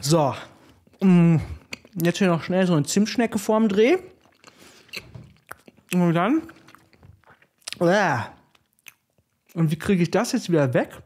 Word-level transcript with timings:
So. 0.00 0.34
Mm, 1.00 1.38
Jetzt 1.94 2.18
hier 2.18 2.28
noch 2.28 2.42
schnell 2.44 2.66
so 2.66 2.74
eine 2.74 2.84
Zimtschnecke 2.84 3.38
vorm 3.38 3.68
Dreh. 3.68 3.98
Und 5.92 6.14
dann. 6.14 6.42
Uah. 7.80 8.32
Und 9.54 9.70
wie 9.70 9.78
kriege 9.78 10.02
ich 10.02 10.10
das 10.10 10.32
jetzt 10.32 10.48
wieder 10.48 10.72
weg? 10.72 11.02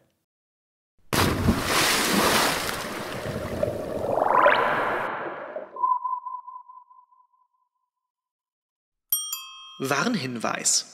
Warnhinweis. 9.78 10.86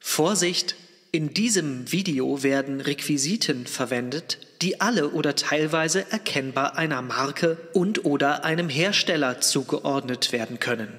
Vorsicht! 0.00 0.74
In 1.12 1.34
diesem 1.34 1.90
Video 1.90 2.44
werden 2.44 2.80
Requisiten 2.80 3.66
verwendet, 3.66 4.38
die 4.62 4.80
alle 4.80 5.10
oder 5.10 5.34
teilweise 5.34 6.08
erkennbar 6.12 6.78
einer 6.78 7.02
Marke 7.02 7.56
und/oder 7.72 8.44
einem 8.44 8.68
Hersteller 8.68 9.40
zugeordnet 9.40 10.30
werden 10.30 10.60
können. 10.60 10.92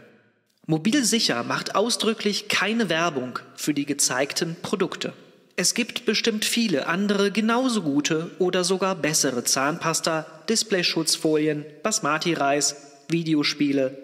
Mobil 0.67 1.05
sicher 1.05 1.43
macht 1.43 1.75
ausdrücklich 1.75 2.49
keine 2.49 2.89
Werbung 2.89 3.39
für 3.55 3.73
die 3.73 3.85
gezeigten 3.85 4.57
Produkte. 4.61 5.13
Es 5.55 5.75
gibt 5.75 6.05
bestimmt 6.05 6.43
viele 6.43 6.87
andere 6.87 7.31
genauso 7.31 7.81
gute 7.81 8.31
oder 8.37 8.65
sogar 8.65 8.95
bessere 8.95 9.45
Zahnpasta, 9.45 10.25
Displayschutzfolien, 10.49 11.63
Basmati-Reis, 11.83 12.75
Videospiele 13.07 13.97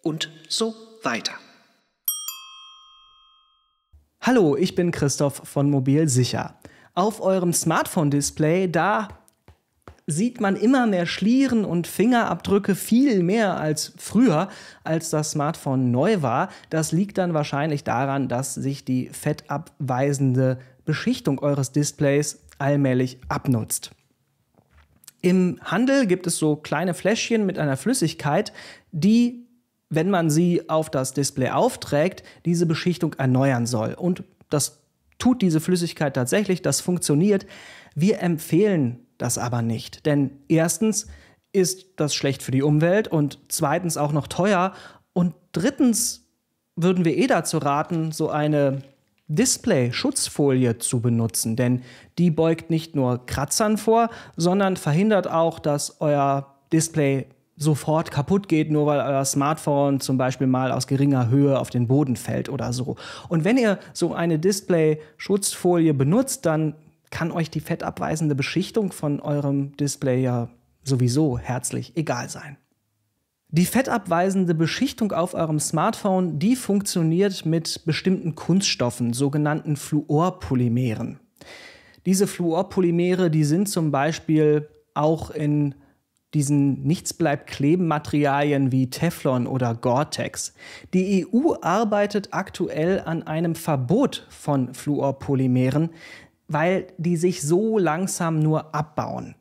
und 0.00 0.30
so 0.48 0.74
weiter. 1.02 1.34
Hallo, 4.24 4.56
ich 4.56 4.76
bin 4.76 4.92
Christoph 4.92 5.42
von 5.48 5.68
Mobil 5.68 6.08
Sicher. 6.08 6.54
Auf 6.94 7.20
eurem 7.20 7.52
Smartphone-Display, 7.52 8.70
da 8.70 9.08
sieht 10.06 10.40
man 10.40 10.54
immer 10.54 10.86
mehr 10.86 11.06
Schlieren 11.06 11.64
und 11.64 11.88
Fingerabdrücke, 11.88 12.76
viel 12.76 13.24
mehr 13.24 13.58
als 13.58 13.92
früher, 13.98 14.48
als 14.84 15.10
das 15.10 15.32
Smartphone 15.32 15.90
neu 15.90 16.22
war. 16.22 16.50
Das 16.70 16.92
liegt 16.92 17.18
dann 17.18 17.34
wahrscheinlich 17.34 17.82
daran, 17.82 18.28
dass 18.28 18.54
sich 18.54 18.84
die 18.84 19.08
fettabweisende 19.08 20.60
Beschichtung 20.84 21.40
eures 21.40 21.72
Displays 21.72 22.44
allmählich 22.60 23.18
abnutzt. 23.28 23.90
Im 25.20 25.58
Handel 25.64 26.06
gibt 26.06 26.28
es 26.28 26.38
so 26.38 26.54
kleine 26.54 26.94
Fläschchen 26.94 27.44
mit 27.44 27.58
einer 27.58 27.76
Flüssigkeit, 27.76 28.52
die 28.92 29.48
wenn 29.94 30.08
man 30.08 30.30
sie 30.30 30.70
auf 30.70 30.88
das 30.88 31.12
Display 31.12 31.50
aufträgt, 31.50 32.22
diese 32.46 32.64
Beschichtung 32.64 33.12
erneuern 33.14 33.66
soll. 33.66 33.92
Und 33.92 34.24
das 34.48 34.80
tut 35.18 35.42
diese 35.42 35.60
Flüssigkeit 35.60 36.14
tatsächlich, 36.14 36.62
das 36.62 36.80
funktioniert. 36.80 37.46
Wir 37.94 38.20
empfehlen 38.20 39.00
das 39.18 39.36
aber 39.36 39.60
nicht, 39.60 40.06
denn 40.06 40.30
erstens 40.48 41.06
ist 41.52 41.86
das 41.96 42.14
schlecht 42.14 42.42
für 42.42 42.52
die 42.52 42.62
Umwelt 42.62 43.06
und 43.06 43.38
zweitens 43.48 43.98
auch 43.98 44.12
noch 44.12 44.26
teuer 44.26 44.72
und 45.12 45.34
drittens 45.52 46.26
würden 46.74 47.04
wir 47.04 47.16
eh 47.18 47.26
dazu 47.26 47.58
raten, 47.58 48.12
so 48.12 48.30
eine 48.30 48.82
Display-Schutzfolie 49.28 50.78
zu 50.78 51.00
benutzen, 51.00 51.54
denn 51.54 51.82
die 52.18 52.30
beugt 52.30 52.70
nicht 52.70 52.96
nur 52.96 53.26
Kratzern 53.26 53.76
vor, 53.76 54.08
sondern 54.36 54.78
verhindert 54.78 55.28
auch, 55.28 55.58
dass 55.58 56.00
euer 56.00 56.54
Display 56.72 57.26
sofort 57.56 58.10
kaputt 58.10 58.48
geht, 58.48 58.70
nur 58.70 58.86
weil 58.86 59.00
euer 59.00 59.24
Smartphone 59.24 60.00
zum 60.00 60.18
Beispiel 60.18 60.46
mal 60.46 60.72
aus 60.72 60.86
geringer 60.86 61.28
Höhe 61.28 61.58
auf 61.58 61.70
den 61.70 61.86
Boden 61.86 62.16
fällt 62.16 62.48
oder 62.48 62.72
so. 62.72 62.96
Und 63.28 63.44
wenn 63.44 63.58
ihr 63.58 63.78
so 63.92 64.14
eine 64.14 64.38
Display-Schutzfolie 64.38 65.94
benutzt, 65.94 66.46
dann 66.46 66.74
kann 67.10 67.30
euch 67.30 67.50
die 67.50 67.60
fettabweisende 67.60 68.34
Beschichtung 68.34 68.90
von 68.90 69.20
eurem 69.20 69.76
Display 69.76 70.22
ja 70.22 70.48
sowieso 70.82 71.38
herzlich 71.38 71.96
egal 71.96 72.28
sein. 72.28 72.56
Die 73.48 73.66
fettabweisende 73.66 74.54
Beschichtung 74.54 75.12
auf 75.12 75.34
eurem 75.34 75.60
Smartphone, 75.60 76.38
die 76.38 76.56
funktioniert 76.56 77.44
mit 77.44 77.84
bestimmten 77.84 78.34
Kunststoffen, 78.34 79.12
sogenannten 79.12 79.76
Fluorpolymeren. 79.76 81.20
Diese 82.06 82.26
Fluorpolymere, 82.26 83.30
die 83.30 83.44
sind 83.44 83.68
zum 83.68 83.90
Beispiel 83.90 84.68
auch 84.94 85.30
in 85.30 85.74
diesen 86.34 86.82
Nichts 86.82 87.12
bleibt 87.12 87.46
wie 88.72 88.88
Teflon 88.88 89.46
oder 89.46 89.74
Gore-Tex. 89.74 90.54
Die 90.94 91.26
EU 91.26 91.54
arbeitet 91.60 92.28
aktuell 92.32 93.02
an 93.04 93.22
einem 93.24 93.54
Verbot 93.54 94.26
von 94.30 94.72
Fluorpolymeren, 94.72 95.90
weil 96.48 96.86
die 96.96 97.16
sich 97.16 97.42
so 97.42 97.78
langsam 97.78 98.38
nur 98.38 98.74
abbauen. 98.74 99.34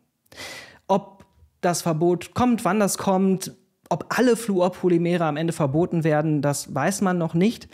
Ob 0.88 1.25
das 1.62 1.81
Verbot 1.81 2.34
kommt, 2.34 2.66
wann 2.66 2.80
das 2.80 2.97
kommt, 2.97 3.53
ob 3.90 4.06
alle 4.18 4.35
Fluorpolymere 4.35 5.25
am 5.25 5.38
Ende 5.38 5.53
verboten 5.53 6.03
werden, 6.03 6.41
das 6.41 6.74
weiß 6.74 7.01
man 7.01 7.18
noch 7.18 7.34
nicht. 7.34 7.69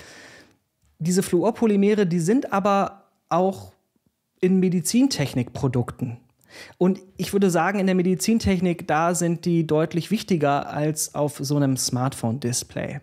Diese 1.00 1.24
Fluorpolymere, 1.24 2.06
die 2.06 2.20
sind 2.20 2.54
aber 2.54 3.04
auch 3.30 3.72
in 4.42 4.60
Medizintechnikprodukten 4.60 6.18
und 6.78 7.00
ich 7.18 7.34
würde 7.34 7.50
sagen, 7.50 7.80
in 7.80 7.86
der 7.86 7.96
Medizintechnik, 7.96 8.88
da 8.88 9.16
sind 9.16 9.46
die 9.46 9.66
deutlich 9.68 10.12
wichtiger 10.12 10.70
als 10.70 11.16
auf 11.16 11.38
so 11.42 11.56
einem 11.56 11.78
Smartphone-Display. 11.78 13.02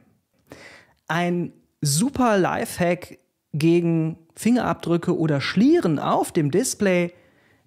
Ein 1.09 1.53
super 1.81 2.39
Lifehack 2.39 3.19
gegen 3.53 4.19
Fingerabdrücke 4.35 5.17
oder 5.17 5.41
Schlieren 5.41 5.99
auf 5.99 6.33
dem 6.33 6.51
Display, 6.51 7.13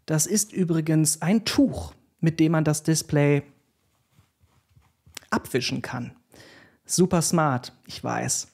das 0.06 0.26
ist 0.26 0.54
übrigens 0.54 1.22
ein 1.22 1.46
Tuch, 1.46 1.94
mit 2.20 2.40
dem 2.40 2.54
man 2.54 2.64
das 2.64 2.84
Display 2.84 3.44
abwischen 5.30 5.82
kann. 5.82 6.16
Super 6.86 7.22
smart, 7.22 7.74
ich 7.86 8.04
weiß. 8.04 8.48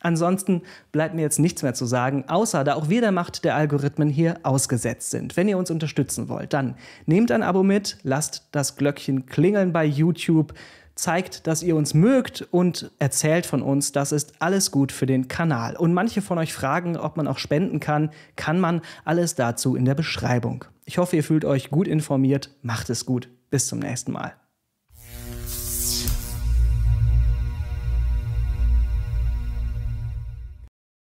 Ansonsten 0.00 0.62
bleibt 0.92 1.14
mir 1.14 1.22
jetzt 1.22 1.38
nichts 1.38 1.62
mehr 1.62 1.74
zu 1.74 1.86
sagen, 1.86 2.24
außer 2.28 2.64
da 2.64 2.74
auch 2.74 2.88
wir 2.88 3.00
der 3.00 3.12
Macht 3.12 3.44
der 3.44 3.56
Algorithmen 3.56 4.08
hier 4.08 4.38
ausgesetzt 4.42 5.10
sind. 5.10 5.36
Wenn 5.36 5.48
ihr 5.48 5.58
uns 5.58 5.70
unterstützen 5.70 6.28
wollt, 6.28 6.52
dann 6.52 6.76
nehmt 7.06 7.32
ein 7.32 7.42
Abo 7.42 7.62
mit, 7.62 7.98
lasst 8.02 8.48
das 8.52 8.76
Glöckchen 8.76 9.26
klingeln 9.26 9.72
bei 9.72 9.84
YouTube, 9.84 10.54
zeigt, 10.98 11.46
dass 11.46 11.62
ihr 11.62 11.76
uns 11.76 11.94
mögt 11.94 12.46
und 12.50 12.90
erzählt 12.98 13.46
von 13.46 13.62
uns, 13.62 13.92
das 13.92 14.12
ist 14.12 14.34
alles 14.40 14.70
gut 14.70 14.92
für 14.92 15.06
den 15.06 15.28
Kanal. 15.28 15.76
Und 15.76 15.94
manche 15.94 16.22
von 16.22 16.38
euch 16.38 16.52
fragen, 16.52 16.96
ob 16.96 17.16
man 17.16 17.28
auch 17.28 17.38
spenden 17.38 17.80
kann, 17.80 18.10
kann 18.36 18.60
man 18.60 18.82
alles 19.04 19.34
dazu 19.34 19.76
in 19.76 19.84
der 19.84 19.94
Beschreibung. 19.94 20.64
Ich 20.84 20.98
hoffe, 20.98 21.16
ihr 21.16 21.24
fühlt 21.24 21.44
euch 21.44 21.70
gut 21.70 21.86
informiert, 21.86 22.50
macht 22.62 22.90
es 22.90 23.06
gut, 23.06 23.28
bis 23.50 23.66
zum 23.66 23.78
nächsten 23.78 24.12
Mal. 24.12 24.34